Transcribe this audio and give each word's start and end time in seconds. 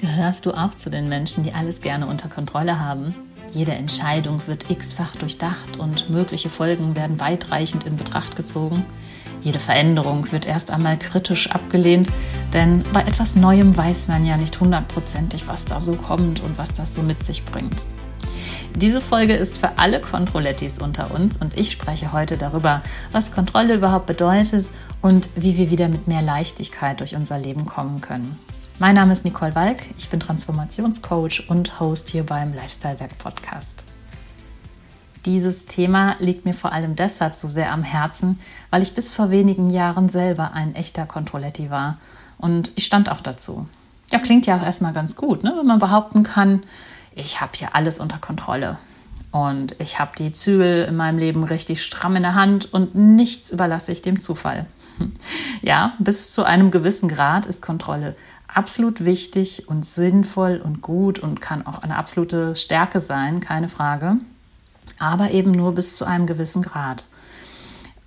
Gehörst 0.00 0.46
du 0.46 0.52
auch 0.52 0.74
zu 0.74 0.88
den 0.88 1.10
Menschen, 1.10 1.44
die 1.44 1.52
alles 1.52 1.82
gerne 1.82 2.06
unter 2.06 2.30
Kontrolle 2.30 2.80
haben? 2.80 3.14
Jede 3.52 3.72
Entscheidung 3.72 4.40
wird 4.46 4.70
x-fach 4.70 5.14
durchdacht 5.16 5.76
und 5.78 6.08
mögliche 6.08 6.48
Folgen 6.48 6.96
werden 6.96 7.20
weitreichend 7.20 7.84
in 7.84 7.98
Betracht 7.98 8.34
gezogen. 8.34 8.86
Jede 9.42 9.58
Veränderung 9.58 10.32
wird 10.32 10.46
erst 10.46 10.70
einmal 10.70 10.98
kritisch 10.98 11.50
abgelehnt, 11.50 12.08
denn 12.54 12.82
bei 12.94 13.02
etwas 13.02 13.36
Neuem 13.36 13.76
weiß 13.76 14.08
man 14.08 14.24
ja 14.24 14.38
nicht 14.38 14.58
hundertprozentig, 14.58 15.46
was 15.48 15.66
da 15.66 15.82
so 15.82 15.96
kommt 15.96 16.40
und 16.40 16.56
was 16.56 16.72
das 16.72 16.94
so 16.94 17.02
mit 17.02 17.22
sich 17.22 17.44
bringt. 17.44 17.84
Diese 18.76 19.02
Folge 19.02 19.34
ist 19.34 19.58
für 19.58 19.76
alle 19.76 20.00
Kontrollettis 20.00 20.78
unter 20.78 21.14
uns 21.14 21.36
und 21.36 21.58
ich 21.58 21.72
spreche 21.72 22.14
heute 22.14 22.38
darüber, 22.38 22.80
was 23.12 23.32
Kontrolle 23.32 23.74
überhaupt 23.74 24.06
bedeutet 24.06 24.66
und 25.02 25.28
wie 25.36 25.58
wir 25.58 25.70
wieder 25.70 25.88
mit 25.88 26.08
mehr 26.08 26.22
Leichtigkeit 26.22 27.00
durch 27.00 27.16
unser 27.16 27.38
Leben 27.38 27.66
kommen 27.66 28.00
können. 28.00 28.38
Mein 28.80 28.94
Name 28.94 29.12
ist 29.12 29.26
Nicole 29.26 29.54
Walk, 29.54 29.82
ich 29.98 30.08
bin 30.08 30.20
Transformationscoach 30.20 31.50
und 31.50 31.80
Host 31.80 32.08
hier 32.08 32.24
beim 32.24 32.54
Lifestyle 32.54 32.98
Werk 32.98 33.18
Podcast. 33.18 33.84
Dieses 35.26 35.66
Thema 35.66 36.16
liegt 36.18 36.46
mir 36.46 36.54
vor 36.54 36.72
allem 36.72 36.96
deshalb 36.96 37.34
so 37.34 37.46
sehr 37.46 37.72
am 37.72 37.82
Herzen, 37.82 38.38
weil 38.70 38.80
ich 38.80 38.94
bis 38.94 39.12
vor 39.12 39.30
wenigen 39.30 39.68
Jahren 39.68 40.08
selber 40.08 40.54
ein 40.54 40.74
echter 40.74 41.04
Controletti 41.04 41.68
war 41.68 41.98
und 42.38 42.72
ich 42.74 42.86
stand 42.86 43.10
auch 43.10 43.20
dazu. 43.20 43.68
Ja, 44.10 44.18
klingt 44.18 44.46
ja 44.46 44.56
auch 44.56 44.64
erstmal 44.64 44.94
ganz 44.94 45.14
gut, 45.14 45.44
ne? 45.44 45.52
wenn 45.58 45.66
man 45.66 45.78
behaupten 45.78 46.22
kann, 46.22 46.62
ich 47.14 47.42
habe 47.42 47.52
hier 47.54 47.74
alles 47.74 48.00
unter 48.00 48.16
Kontrolle 48.16 48.78
und 49.30 49.78
ich 49.78 49.98
habe 49.98 50.12
die 50.16 50.32
Zügel 50.32 50.86
in 50.86 50.96
meinem 50.96 51.18
Leben 51.18 51.44
richtig 51.44 51.84
stramm 51.84 52.16
in 52.16 52.22
der 52.22 52.34
Hand 52.34 52.72
und 52.72 52.94
nichts 52.94 53.50
überlasse 53.50 53.92
ich 53.92 54.00
dem 54.00 54.20
Zufall. 54.20 54.64
Ja, 55.62 55.92
bis 55.98 56.32
zu 56.32 56.44
einem 56.44 56.70
gewissen 56.70 57.06
Grad 57.06 57.44
ist 57.44 57.60
Kontrolle 57.60 58.16
absolut 58.54 59.04
wichtig 59.04 59.68
und 59.68 59.84
sinnvoll 59.84 60.60
und 60.62 60.82
gut 60.82 61.18
und 61.18 61.40
kann 61.40 61.66
auch 61.66 61.80
eine 61.80 61.96
absolute 61.96 62.56
Stärke 62.56 63.00
sein, 63.00 63.40
keine 63.40 63.68
Frage. 63.68 64.16
Aber 64.98 65.30
eben 65.30 65.52
nur 65.52 65.74
bis 65.74 65.96
zu 65.96 66.04
einem 66.04 66.26
gewissen 66.26 66.62
Grad. 66.62 67.06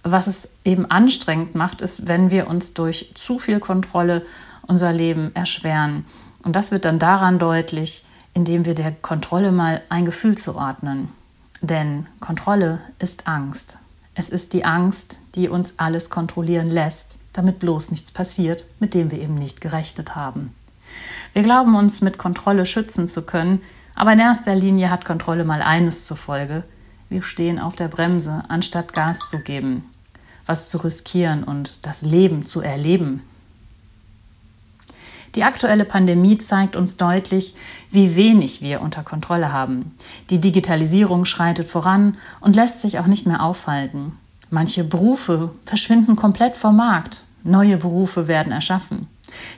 Was 0.04 0.28
es 0.28 0.50
eben 0.66 0.90
anstrengend 0.90 1.56
macht, 1.56 1.82
ist, 1.82 2.08
wenn 2.08 2.30
wir 2.30 2.48
uns 2.48 2.74
durch 2.74 3.14
zu 3.16 3.40
viel 3.40 3.60
Kontrolle 3.60 4.24
unser 4.68 4.92
Leben 4.92 5.34
erschweren. 5.34 6.06
Und 6.44 6.56
das 6.56 6.72
wird 6.72 6.86
dann 6.86 7.00
daran 7.00 7.40
deutlich, 7.40 8.06
indem 8.34 8.66
wir 8.66 8.76
der 8.76 8.92
Kontrolle 8.92 9.52
mal 9.52 9.82
ein 9.90 10.06
Gefühl 10.06 10.38
zuordnen. 10.38 11.10
Denn 11.62 12.08
Kontrolle 12.20 12.82
ist 13.00 13.28
Angst. 13.28 13.78
Es 14.16 14.30
ist 14.30 14.54
die 14.54 14.66
Angst, 14.66 15.20
die 15.36 15.50
uns 15.50 15.76
alles 15.78 16.10
kontrollieren 16.10 16.70
lässt 16.70 17.18
damit 17.34 17.60
bloß 17.60 17.92
nichts 17.92 18.12
passiert, 18.12 18.68
mit 18.80 18.94
dem 18.94 19.12
wir 19.12 19.20
eben 19.20 19.36
nicht 19.36 19.60
gerechnet 19.60 20.16
haben. 20.16 20.54
Wir 21.34 21.42
glauben 21.42 21.76
uns 21.76 22.02
mit 22.02 22.20
Kontrolle 22.20 22.66
schützen 22.66 23.08
zu 23.08 23.24
können, 23.24 23.62
aber 23.96 24.14
in 24.14 24.20
erster 24.20 24.56
Linie 24.56 24.90
hat 24.90 25.06
Kontrolle 25.06 25.44
mal 25.44 25.62
eines 25.62 26.06
zur 26.06 26.18
Folge. 26.18 26.64
Wir 27.10 27.24
stehen 27.24 27.60
auf 27.60 27.76
der 27.76 27.88
Bremse, 27.88 28.44
anstatt 28.48 28.94
Gas 28.94 29.30
zu 29.30 29.40
geben, 29.40 29.84
was 30.46 30.70
zu 30.70 30.78
riskieren 30.78 31.44
und 31.44 31.86
das 31.86 32.04
Leben 32.04 32.46
zu 32.46 32.62
erleben. 32.62 33.22
Die 35.36 35.44
aktuelle 35.44 35.86
Pandemie 35.86 36.38
zeigt 36.38 36.76
uns 36.76 36.98
deutlich, 36.98 37.56
wie 37.90 38.16
wenig 38.16 38.62
wir 38.62 38.82
unter 38.82 39.04
Kontrolle 39.04 39.52
haben. 39.52 39.96
Die 40.30 40.40
Digitalisierung 40.40 41.26
schreitet 41.26 41.68
voran 41.68 42.18
und 42.40 42.56
lässt 42.56 42.82
sich 42.82 43.00
auch 43.00 43.08
nicht 43.08 43.26
mehr 43.26 43.42
aufhalten. 43.42 44.14
Manche 44.50 44.84
Berufe 44.84 45.50
verschwinden 45.66 46.16
komplett 46.16 46.56
vom 46.56 46.76
Markt. 46.76 47.24
Neue 47.44 47.78
Berufe 47.78 48.28
werden 48.28 48.52
erschaffen. 48.54 49.08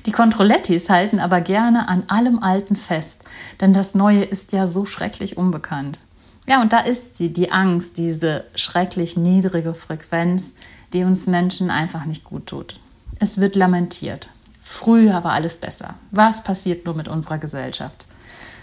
Die 0.06 0.14
Controlettis 0.14 0.90
halten 0.90 1.20
aber 1.20 1.42
gerne 1.42 1.90
an 1.90 2.04
allem 2.08 2.40
Alten 2.40 2.78
fest, 2.78 3.24
denn 3.60 3.74
das 3.74 3.94
Neue 3.94 4.24
ist 4.24 4.54
ja 4.54 4.68
so 4.68 4.86
schrecklich 4.86 5.38
unbekannt. 5.38 6.02
Ja, 6.48 6.62
und 6.62 6.72
da 6.74 6.80
ist 6.80 7.18
sie, 7.18 7.34
die 7.34 7.52
Angst, 7.52 7.98
diese 7.98 8.46
schrecklich 8.56 9.18
niedrige 9.18 9.74
Frequenz, 9.74 10.54
die 10.94 11.04
uns 11.04 11.28
Menschen 11.28 11.70
einfach 11.72 12.06
nicht 12.06 12.24
gut 12.24 12.46
tut. 12.46 12.80
Es 13.20 13.40
wird 13.40 13.56
lamentiert. 13.56 14.30
Früher 14.68 15.24
war 15.24 15.34
alles 15.34 15.58
besser. 15.58 15.94
Was 16.10 16.44
passiert 16.44 16.86
nur 16.86 16.96
mit 16.96 17.08
unserer 17.08 17.38
Gesellschaft? 17.38 18.08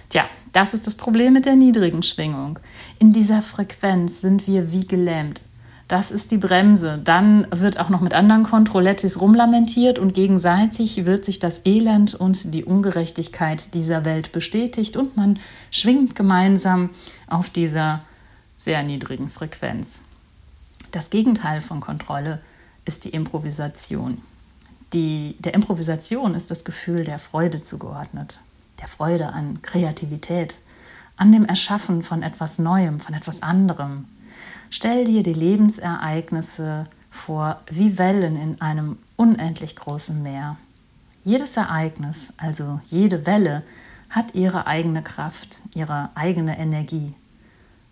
Tja, 0.08 0.24
das 0.52 0.74
ist 0.74 0.86
das 0.86 0.96
Problem 0.96 1.32
mit 1.32 1.46
der 1.46 1.54
niedrigen 1.54 2.02
Schwingung. 2.02 2.58
In 2.98 3.12
dieser 3.12 3.40
Frequenz 3.40 4.20
sind 4.20 4.48
wir 4.48 4.72
wie 4.72 4.86
gelähmt. 4.86 5.42
Das 5.86 6.10
ist 6.10 6.32
die 6.32 6.38
Bremse. 6.38 7.00
Dann 7.02 7.46
wird 7.50 7.78
auch 7.78 7.88
noch 7.88 8.00
mit 8.00 8.14
anderen 8.14 8.42
Kontrollettis 8.42 9.20
rumlamentiert 9.20 10.00
und 10.00 10.12
gegenseitig 10.12 11.06
wird 11.06 11.24
sich 11.24 11.38
das 11.38 11.64
Elend 11.66 12.14
und 12.16 12.52
die 12.52 12.64
Ungerechtigkeit 12.64 13.72
dieser 13.72 14.04
Welt 14.04 14.32
bestätigt 14.32 14.96
und 14.96 15.16
man 15.16 15.38
schwingt 15.70 16.16
gemeinsam 16.16 16.90
auf 17.28 17.48
dieser 17.48 18.02
sehr 18.56 18.82
niedrigen 18.82 19.28
Frequenz. 19.28 20.02
Das 20.90 21.10
Gegenteil 21.10 21.60
von 21.60 21.80
Kontrolle 21.80 22.40
ist 22.84 23.04
die 23.04 23.10
Improvisation. 23.10 24.20
Die, 24.92 25.36
der 25.40 25.54
Improvisation 25.54 26.34
ist 26.34 26.50
das 26.50 26.64
Gefühl 26.64 27.04
der 27.04 27.18
Freude 27.18 27.60
zugeordnet, 27.60 28.40
der 28.80 28.88
Freude 28.88 29.28
an 29.28 29.62
Kreativität, 29.62 30.58
an 31.16 31.32
dem 31.32 31.44
Erschaffen 31.44 32.02
von 32.02 32.22
etwas 32.22 32.58
Neuem, 32.58 33.00
von 33.00 33.14
etwas 33.14 33.42
anderem, 33.42 34.06
Stell 34.74 35.04
dir 35.04 35.22
die 35.22 35.34
Lebensereignisse 35.34 36.84
vor 37.10 37.60
wie 37.68 37.98
Wellen 37.98 38.36
in 38.36 38.58
einem 38.62 38.96
unendlich 39.16 39.76
großen 39.76 40.22
Meer. 40.22 40.56
Jedes 41.24 41.58
Ereignis, 41.58 42.32
also 42.38 42.80
jede 42.84 43.26
Welle, 43.26 43.64
hat 44.08 44.34
ihre 44.34 44.66
eigene 44.66 45.02
Kraft, 45.02 45.60
ihre 45.74 46.08
eigene 46.14 46.58
Energie. 46.58 47.12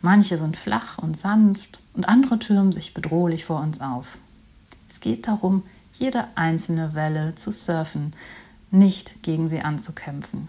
Manche 0.00 0.38
sind 0.38 0.56
flach 0.56 0.97
und 0.97 1.19
sanft 1.19 1.82
und 1.93 2.09
andere 2.09 2.38
türmen 2.38 2.72
sich 2.72 2.94
bedrohlich 2.94 3.44
vor 3.44 3.61
uns 3.61 3.82
auf. 3.82 4.17
Es 4.88 5.00
geht 5.00 5.28
darum, 5.28 5.62
jede 6.00 6.25
einzelne 6.34 6.94
Welle 6.94 7.37
zu 7.37 7.53
surfen, 7.53 8.12
nicht 8.72 9.22
gegen 9.22 9.47
sie 9.47 9.61
anzukämpfen. 9.61 10.49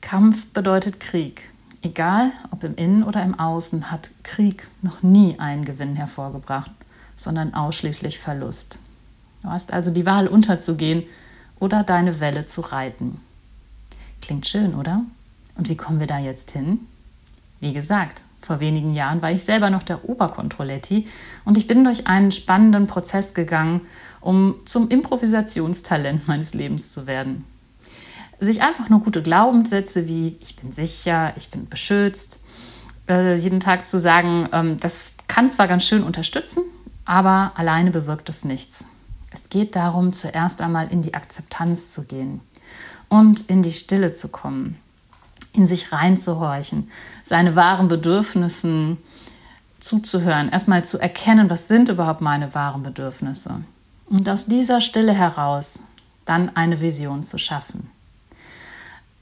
Kampf 0.00 0.46
bedeutet 0.48 0.98
Krieg, 0.98 1.50
Egal 1.86 2.32
ob 2.50 2.64
im 2.64 2.74
Innen 2.74 3.04
oder 3.04 3.22
im 3.22 3.38
Außen, 3.38 3.92
hat 3.92 4.10
Krieg 4.24 4.66
noch 4.82 5.04
nie 5.04 5.38
einen 5.38 5.64
Gewinn 5.64 5.94
hervorgebracht, 5.94 6.72
sondern 7.14 7.54
ausschließlich 7.54 8.18
Verlust. 8.18 8.80
Du 9.42 9.50
hast 9.50 9.72
also 9.72 9.92
die 9.92 10.04
Wahl, 10.04 10.26
unterzugehen 10.26 11.04
oder 11.60 11.84
deine 11.84 12.18
Welle 12.18 12.44
zu 12.44 12.60
reiten. 12.60 13.20
Klingt 14.20 14.48
schön, 14.48 14.74
oder? 14.74 15.04
Und 15.54 15.68
wie 15.68 15.76
kommen 15.76 16.00
wir 16.00 16.08
da 16.08 16.18
jetzt 16.18 16.50
hin? 16.50 16.80
Wie 17.60 17.72
gesagt, 17.72 18.24
vor 18.46 18.60
wenigen 18.60 18.94
Jahren 18.94 19.22
war 19.22 19.32
ich 19.32 19.42
selber 19.42 19.70
noch 19.70 19.82
der 19.82 20.08
Oberkontrolletti 20.08 21.06
und 21.44 21.58
ich 21.58 21.66
bin 21.66 21.84
durch 21.84 22.06
einen 22.06 22.30
spannenden 22.30 22.86
Prozess 22.86 23.34
gegangen, 23.34 23.82
um 24.20 24.56
zum 24.64 24.88
Improvisationstalent 24.88 26.28
meines 26.28 26.54
Lebens 26.54 26.92
zu 26.92 27.06
werden 27.06 27.44
sich 28.40 28.62
einfach 28.62 28.88
nur 28.88 29.00
gute 29.00 29.22
Glaubenssätze 29.22 30.06
wie 30.06 30.36
ich 30.40 30.56
bin 30.56 30.72
sicher, 30.72 31.32
ich 31.36 31.50
bin 31.50 31.68
beschützt, 31.68 32.40
äh, 33.08 33.36
jeden 33.36 33.60
Tag 33.60 33.86
zu 33.86 33.98
sagen, 33.98 34.48
ähm, 34.52 34.78
das 34.78 35.16
kann 35.28 35.48
zwar 35.48 35.68
ganz 35.68 35.84
schön 35.84 36.02
unterstützen, 36.02 36.62
aber 37.04 37.52
alleine 37.56 37.90
bewirkt 37.90 38.28
es 38.28 38.44
nichts. 38.44 38.84
Es 39.30 39.48
geht 39.48 39.76
darum, 39.76 40.12
zuerst 40.12 40.60
einmal 40.60 40.88
in 40.88 41.02
die 41.02 41.14
Akzeptanz 41.14 41.92
zu 41.92 42.04
gehen 42.04 42.40
und 43.08 43.42
in 43.42 43.62
die 43.62 43.72
Stille 43.72 44.12
zu 44.12 44.28
kommen, 44.28 44.78
in 45.56 45.66
sich 45.66 45.92
reinzuhorchen, 45.92 46.90
seine 47.22 47.56
wahren 47.56 47.88
Bedürfnissen 47.88 48.98
zuzuhören, 49.80 50.48
erstmal 50.48 50.84
zu 50.84 50.98
erkennen, 50.98 51.50
was 51.50 51.68
sind 51.68 51.88
überhaupt 51.88 52.20
meine 52.20 52.54
wahren 52.54 52.82
Bedürfnisse. 52.82 53.62
Und 54.06 54.28
aus 54.28 54.46
dieser 54.46 54.80
Stille 54.80 55.12
heraus 55.12 55.82
dann 56.24 56.54
eine 56.54 56.80
Vision 56.80 57.22
zu 57.22 57.38
schaffen 57.38 57.90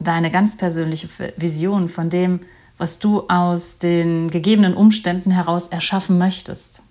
deine 0.05 0.31
ganz 0.31 0.57
persönliche 0.57 1.09
Vision 1.37 1.89
von 1.89 2.11
dem, 2.11 2.41
was 2.77 2.99
du 2.99 3.29
aus 3.29 3.79
den 3.79 4.31
gegebenen 4.31 4.75
Umständen 4.75 5.31
heraus 5.31 5.69
erschaffen 5.69 6.19
möchtest. 6.19 6.83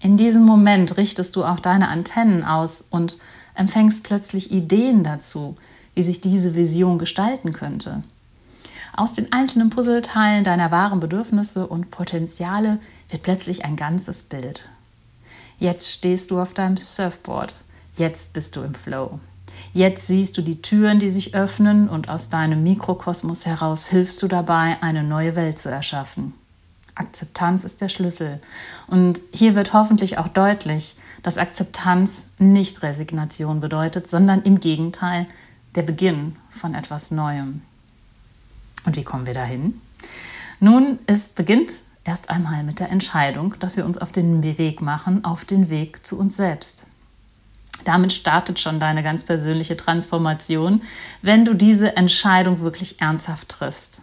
In 0.00 0.16
diesem 0.16 0.42
Moment 0.42 0.96
richtest 0.96 1.36
du 1.36 1.44
auch 1.44 1.60
deine 1.60 1.88
Antennen 1.88 2.44
aus 2.44 2.84
und 2.90 3.18
empfängst 3.54 4.02
plötzlich 4.02 4.50
Ideen 4.50 5.04
dazu, 5.04 5.56
wie 5.94 6.02
sich 6.02 6.20
diese 6.20 6.54
Vision 6.54 6.98
gestalten 6.98 7.52
könnte. 7.52 8.02
Aus 8.94 9.14
den 9.14 9.32
einzelnen 9.32 9.70
Puzzleteilen 9.70 10.44
deiner 10.44 10.70
wahren 10.70 11.00
Bedürfnisse 11.00 11.66
und 11.66 11.90
Potenziale 11.90 12.78
wird 13.08 13.22
plötzlich 13.22 13.64
ein 13.64 13.76
ganzes 13.76 14.22
Bild. 14.22 14.68
Jetzt 15.58 15.90
stehst 15.92 16.30
du 16.30 16.40
auf 16.40 16.52
deinem 16.52 16.76
Surfboard. 16.76 17.54
Jetzt 17.94 18.32
bist 18.32 18.56
du 18.56 18.62
im 18.62 18.74
Flow. 18.74 19.18
Jetzt 19.72 20.06
siehst 20.06 20.36
du 20.36 20.42
die 20.42 20.60
Türen, 20.60 20.98
die 20.98 21.08
sich 21.08 21.34
öffnen 21.34 21.88
und 21.88 22.08
aus 22.08 22.28
deinem 22.28 22.62
Mikrokosmos 22.62 23.46
heraus 23.46 23.86
hilfst 23.86 24.22
du 24.22 24.28
dabei, 24.28 24.76
eine 24.82 25.02
neue 25.02 25.36
Welt 25.36 25.58
zu 25.58 25.70
erschaffen. 25.70 26.34
Akzeptanz 26.94 27.64
ist 27.64 27.80
der 27.80 27.88
Schlüssel. 27.88 28.40
Und 28.86 29.22
hier 29.32 29.54
wird 29.54 29.72
hoffentlich 29.72 30.18
auch 30.18 30.28
deutlich, 30.28 30.96
dass 31.22 31.38
Akzeptanz 31.38 32.26
nicht 32.38 32.82
Resignation 32.82 33.60
bedeutet, 33.60 34.10
sondern 34.10 34.42
im 34.42 34.60
Gegenteil 34.60 35.26
der 35.74 35.82
Beginn 35.82 36.36
von 36.50 36.74
etwas 36.74 37.10
Neuem. 37.10 37.62
Und 38.84 38.96
wie 38.96 39.04
kommen 39.04 39.26
wir 39.26 39.34
dahin? 39.34 39.80
Nun, 40.60 40.98
es 41.06 41.28
beginnt 41.28 41.82
erst 42.04 42.30
einmal 42.30 42.62
mit 42.62 42.80
der 42.80 42.90
Entscheidung, 42.90 43.54
dass 43.58 43.76
wir 43.76 43.84
uns 43.84 43.98
auf 43.98 44.12
den 44.12 44.42
Weg 44.42 44.80
machen, 44.80 45.24
auf 45.24 45.44
den 45.44 45.70
Weg 45.70 46.04
zu 46.06 46.18
uns 46.18 46.36
selbst. 46.36 46.86
Damit 47.84 48.12
startet 48.12 48.60
schon 48.60 48.78
deine 48.78 49.02
ganz 49.02 49.24
persönliche 49.24 49.76
Transformation, 49.76 50.82
wenn 51.20 51.44
du 51.44 51.54
diese 51.54 51.96
Entscheidung 51.96 52.60
wirklich 52.60 53.00
ernsthaft 53.00 53.48
triffst. 53.48 54.02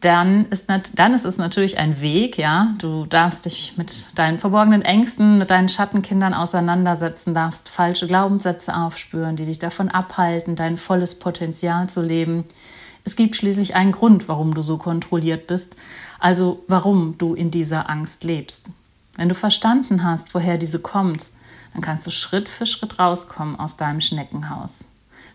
Dann 0.00 0.46
ist, 0.46 0.66
dann 0.68 1.14
ist 1.14 1.24
es 1.24 1.38
natürlich 1.38 1.78
ein 1.78 2.00
Weg, 2.00 2.38
ja. 2.38 2.74
Du 2.78 3.06
darfst 3.06 3.44
dich 3.44 3.74
mit 3.76 4.18
deinen 4.18 4.38
verborgenen 4.38 4.82
Ängsten, 4.82 5.38
mit 5.38 5.50
deinen 5.50 5.68
Schattenkindern 5.68 6.34
auseinandersetzen, 6.34 7.34
darfst 7.34 7.68
falsche 7.68 8.08
Glaubenssätze 8.08 8.74
aufspüren, 8.74 9.36
die 9.36 9.44
dich 9.44 9.60
davon 9.60 9.88
abhalten, 9.88 10.56
dein 10.56 10.76
volles 10.76 11.18
Potenzial 11.18 11.88
zu 11.88 12.02
leben. 12.02 12.44
Es 13.06 13.14
gibt 13.14 13.36
schließlich 13.36 13.76
einen 13.76 13.92
Grund, 13.92 14.26
warum 14.26 14.52
du 14.52 14.62
so 14.62 14.78
kontrolliert 14.78 15.46
bist, 15.46 15.76
also 16.18 16.64
warum 16.66 17.16
du 17.18 17.34
in 17.34 17.52
dieser 17.52 17.88
Angst 17.88 18.24
lebst. 18.24 18.72
Wenn 19.14 19.28
du 19.28 19.36
verstanden 19.36 20.02
hast, 20.02 20.34
woher 20.34 20.58
diese 20.58 20.80
kommt, 20.80 21.30
dann 21.72 21.82
kannst 21.82 22.04
du 22.08 22.10
Schritt 22.10 22.48
für 22.48 22.66
Schritt 22.66 22.98
rauskommen 22.98 23.60
aus 23.60 23.76
deinem 23.76 24.00
Schneckenhaus. 24.00 24.88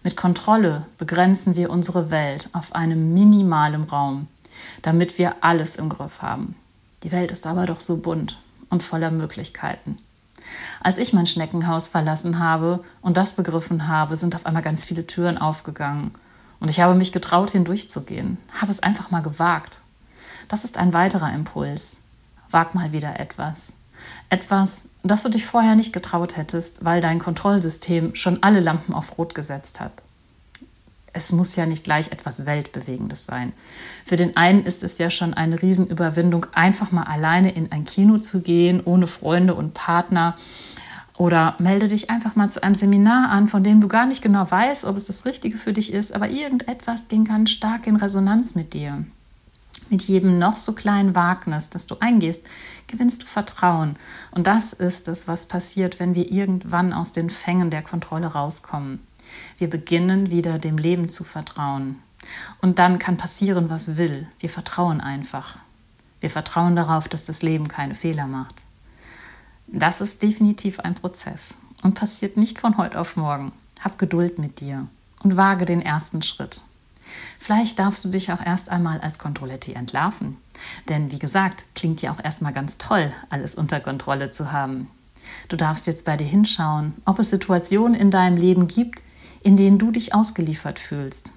Mit 0.03 0.17
Kontrolle 0.17 0.81
begrenzen 0.97 1.55
wir 1.55 1.69
unsere 1.69 2.11
Welt 2.11 2.49
auf 2.51 2.75
einem 2.75 3.13
minimalen 3.13 3.85
Raum, 3.85 4.27
damit 4.81 5.17
wir 5.17 5.35
alles 5.39 5.77
im 5.77 5.87
Griff 5.87 6.21
haben. 6.21 6.55
Die 7.03 7.13
Welt 7.13 7.31
ist 7.31 7.47
aber 7.47 7.67
doch 7.67 7.79
so 7.79 7.95
bunt 7.95 8.37
und 8.69 8.83
voller 8.83 9.11
Möglichkeiten. 9.11 9.97
Als 10.81 10.97
ich 10.97 11.13
mein 11.13 11.25
Schneckenhaus 11.25 11.87
verlassen 11.87 12.39
habe 12.39 12.81
und 13.01 13.15
das 13.15 13.35
begriffen 13.35 13.87
habe, 13.87 14.17
sind 14.17 14.35
auf 14.35 14.45
einmal 14.45 14.61
ganz 14.61 14.83
viele 14.83 15.07
Türen 15.07 15.37
aufgegangen. 15.37 16.11
Und 16.61 16.69
ich 16.69 16.79
habe 16.79 16.95
mich 16.95 17.11
getraut, 17.11 17.51
hindurchzugehen, 17.51 18.37
habe 18.53 18.71
es 18.71 18.81
einfach 18.81 19.11
mal 19.11 19.21
gewagt. 19.21 19.81
Das 20.47 20.63
ist 20.63 20.77
ein 20.77 20.93
weiterer 20.93 21.33
Impuls. 21.33 21.97
Wag 22.51 22.75
mal 22.75 22.91
wieder 22.91 23.19
etwas. 23.19 23.73
Etwas, 24.29 24.85
das 25.03 25.23
du 25.23 25.29
dich 25.29 25.45
vorher 25.45 25.75
nicht 25.75 25.91
getraut 25.91 26.37
hättest, 26.37 26.85
weil 26.85 27.01
dein 27.01 27.19
Kontrollsystem 27.19 28.15
schon 28.15 28.43
alle 28.43 28.59
Lampen 28.59 28.93
auf 28.93 29.17
Rot 29.17 29.33
gesetzt 29.33 29.79
hat. 29.79 30.03
Es 31.13 31.31
muss 31.31 31.55
ja 31.55 31.65
nicht 31.65 31.83
gleich 31.83 32.11
etwas 32.11 32.45
Weltbewegendes 32.45 33.25
sein. 33.25 33.53
Für 34.05 34.15
den 34.15 34.37
einen 34.37 34.63
ist 34.63 34.83
es 34.83 34.97
ja 34.97 35.09
schon 35.09 35.33
eine 35.33 35.61
Riesenüberwindung, 35.61 36.45
einfach 36.53 36.91
mal 36.91 37.03
alleine 37.03 37.51
in 37.51 37.71
ein 37.71 37.85
Kino 37.85 38.17
zu 38.19 38.41
gehen, 38.41 38.81
ohne 38.85 39.07
Freunde 39.07 39.55
und 39.55 39.73
Partner. 39.73 40.35
Oder 41.21 41.53
melde 41.59 41.87
dich 41.87 42.09
einfach 42.09 42.35
mal 42.35 42.49
zu 42.49 42.63
einem 42.63 42.73
Seminar 42.73 43.29
an, 43.29 43.47
von 43.47 43.63
dem 43.63 43.79
du 43.79 43.87
gar 43.87 44.07
nicht 44.07 44.23
genau 44.23 44.49
weißt, 44.49 44.85
ob 44.85 44.97
es 44.97 45.05
das 45.05 45.23
Richtige 45.23 45.55
für 45.55 45.71
dich 45.71 45.93
ist, 45.93 46.15
aber 46.15 46.31
irgendetwas 46.31 47.09
ging 47.09 47.25
ganz 47.25 47.51
stark 47.51 47.85
in 47.85 47.95
Resonanz 47.95 48.55
mit 48.55 48.73
dir. 48.73 49.05
Mit 49.91 50.01
jedem 50.01 50.39
noch 50.39 50.57
so 50.57 50.73
kleinen 50.73 51.13
Wagnis, 51.13 51.69
das 51.69 51.85
du 51.85 51.97
eingehst, 51.99 52.47
gewinnst 52.87 53.21
du 53.21 53.27
Vertrauen. 53.27 53.97
Und 54.31 54.47
das 54.47 54.73
ist 54.73 55.07
es, 55.07 55.27
was 55.27 55.45
passiert, 55.45 55.99
wenn 55.99 56.15
wir 56.15 56.31
irgendwann 56.31 56.91
aus 56.91 57.11
den 57.11 57.29
Fängen 57.29 57.69
der 57.69 57.83
Kontrolle 57.83 58.25
rauskommen. 58.25 58.99
Wir 59.59 59.69
beginnen 59.69 60.31
wieder 60.31 60.57
dem 60.57 60.79
Leben 60.79 61.07
zu 61.07 61.23
vertrauen. 61.23 61.99
Und 62.61 62.79
dann 62.79 62.97
kann 62.97 63.17
passieren, 63.17 63.69
was 63.69 63.95
will. 63.95 64.27
Wir 64.39 64.49
vertrauen 64.49 64.99
einfach. 64.99 65.59
Wir 66.19 66.31
vertrauen 66.31 66.75
darauf, 66.75 67.07
dass 67.07 67.25
das 67.25 67.43
Leben 67.43 67.67
keine 67.67 67.93
Fehler 67.93 68.25
macht. 68.25 68.55
Das 69.73 70.01
ist 70.01 70.21
definitiv 70.21 70.81
ein 70.81 70.95
Prozess 70.95 71.53
und 71.81 71.95
passiert 71.95 72.35
nicht 72.35 72.59
von 72.59 72.77
heute 72.77 72.99
auf 72.99 73.15
morgen. 73.15 73.53
Hab 73.81 73.97
Geduld 73.97 74.37
mit 74.37 74.59
dir 74.59 74.87
und 75.23 75.37
wage 75.37 75.63
den 75.63 75.81
ersten 75.81 76.21
Schritt. 76.21 76.61
Vielleicht 77.39 77.79
darfst 77.79 78.03
du 78.03 78.09
dich 78.09 78.33
auch 78.33 78.45
erst 78.45 78.69
einmal 78.69 78.99
als 78.99 79.17
Controletti 79.17 79.73
entlarven. 79.73 80.35
Denn 80.89 81.09
wie 81.09 81.19
gesagt, 81.19 81.63
klingt 81.73 82.01
ja 82.01 82.11
auch 82.11 82.21
erstmal 82.21 82.51
ganz 82.51 82.77
toll, 82.77 83.13
alles 83.29 83.55
unter 83.55 83.79
Kontrolle 83.79 84.31
zu 84.31 84.51
haben. 84.51 84.89
Du 85.47 85.55
darfst 85.55 85.87
jetzt 85.87 86.03
bei 86.03 86.17
dir 86.17 86.27
hinschauen, 86.27 86.93
ob 87.05 87.19
es 87.19 87.29
Situationen 87.29 87.93
in 87.93 88.11
deinem 88.11 88.35
Leben 88.35 88.67
gibt, 88.67 89.01
in 89.41 89.55
denen 89.55 89.79
du 89.79 89.91
dich 89.91 90.13
ausgeliefert 90.13 90.79
fühlst. 90.79 91.31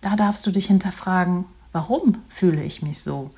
Da 0.00 0.14
darfst 0.14 0.46
du 0.46 0.52
dich 0.52 0.66
hinterfragen, 0.66 1.46
warum 1.72 2.18
fühle 2.28 2.62
ich 2.62 2.80
mich 2.82 3.00
so? 3.00 3.30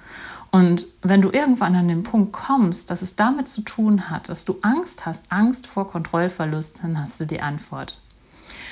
Und 0.55 0.87
wenn 1.03 1.21
du 1.21 1.31
irgendwann 1.31 1.75
an 1.75 1.89
den 1.89 2.05
Punkt 2.05 2.33
kommst, 2.33 2.91
dass 2.91 3.03
es 3.03 3.17
damit 3.17 3.49
zu 3.49 3.63
tun 3.63 4.09
hat, 4.09 4.29
dass 4.29 4.45
du 4.45 4.59
Angst 4.63 5.05
hast, 5.05 5.25
Angst 5.31 5.67
vor 5.67 5.89
Kontrollverlust, 5.89 6.83
dann 6.83 7.01
hast 7.01 7.21
du 7.21 7.25
die 7.25 7.41
Antwort 7.41 7.99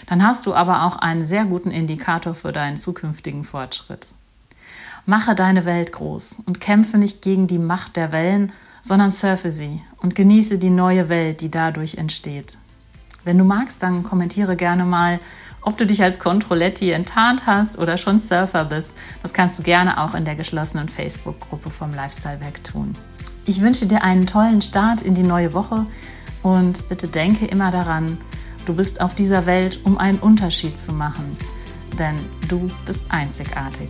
dann 0.07 0.25
hast 0.25 0.47
du 0.47 0.55
aber 0.55 0.85
auch 0.85 0.97
einen 0.97 1.25
sehr 1.25 1.45
guten 1.45 1.71
Indikator 1.71 2.35
für 2.35 2.53
deinen 2.53 2.77
zukünftigen 2.77 3.45
Fortschritt. 3.45 4.07
Mache 5.07 5.35
deine 5.35 5.65
Welt 5.65 5.93
groß 5.93 6.37
und 6.47 6.61
kämpfe 6.61 6.99
nicht 6.99 7.23
gegen 7.23 7.47
die 7.47 7.59
Macht 7.59 7.97
der 7.97 8.13
Wellen, 8.13 8.53
sondern 8.83 9.11
surfe 9.11 9.51
sie 9.51 9.83
und 9.99 10.15
genieße 10.15 10.59
die 10.59 10.71
neue 10.71 11.09
Welt, 11.09 11.41
die 11.41 11.51
dadurch 11.51 11.97
entsteht. 11.97 12.57
Wenn 13.25 13.39
du 13.39 13.45
magst, 13.45 13.83
dann 13.83 14.03
kommentiere 14.03 14.57
gerne 14.57 14.85
mal, 14.85 15.21
ob 15.61 15.77
du 15.77 15.87
dich 15.87 16.03
als 16.03 16.19
Controletti 16.19 16.91
enttarnt 16.91 17.47
hast 17.47 17.79
oder 17.79 17.97
schon 17.97 18.19
Surfer 18.19 18.65
bist. 18.65 18.91
Das 19.23 19.33
kannst 19.33 19.59
du 19.59 19.63
gerne 19.63 20.01
auch 20.01 20.15
in 20.15 20.25
der 20.25 20.35
geschlossenen 20.35 20.89
Facebook-Gruppe 20.89 21.71
vom 21.71 21.93
Lifestyle 21.93 22.41
Weg 22.41 22.65
tun. 22.65 22.95
Ich 23.47 23.63
wünsche 23.63 23.87
dir 23.87 24.03
einen 24.03 24.27
tollen 24.27 24.63
Start 24.63 25.03
in 25.03 25.15
die 25.15 25.23
neue 25.23 25.53
Woche 25.53 25.85
und 26.43 26.89
bitte 26.89 27.09
denke 27.09 27.47
immer 27.47 27.71
daran, 27.71 28.19
Du 28.67 28.75
bist 28.75 29.01
auf 29.01 29.15
dieser 29.15 29.47
Welt, 29.47 29.81
um 29.85 29.99
einen 29.99 30.21
Unterschied 30.21 30.79
zu 30.79 30.93
machen. 30.93 31.37
Denn 31.99 32.17
du 32.49 32.69
bist 32.87 33.05
einzigartig. 33.09 33.89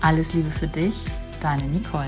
Alles 0.00 0.32
Liebe 0.34 0.50
für 0.50 0.66
dich, 0.66 0.94
deine 1.40 1.64
Nicole. 1.64 2.06